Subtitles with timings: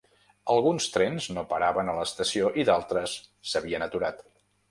[0.53, 3.15] Alguns trens no paraven a l’estació i d’altres
[3.51, 4.27] s’havien aturat.